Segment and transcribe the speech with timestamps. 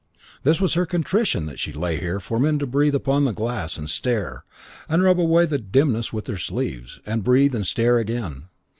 [0.41, 3.77] This was her contrition that she lay here for men to breathe upon the glass,
[3.77, 4.43] and stare,
[4.89, 8.45] and rub away the dimness with their sleeves, and breathe, and stare again.